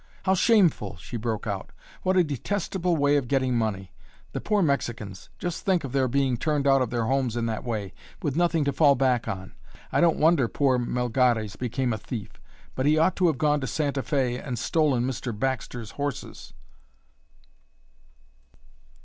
[0.23, 1.69] "How shameful!" she broke out.
[2.01, 3.91] "What a detestable way of getting money!
[4.31, 5.29] The poor Mexicans!
[5.37, 8.65] Just think of their being turned out of their homes in that way, with nothing
[8.65, 9.53] to fall back on!
[9.91, 12.41] I don't wonder poor Melgares became a thief
[12.73, 15.37] but he ought to have gone to Santa Fe and stolen Mr.
[15.37, 16.55] Baxter's horses!"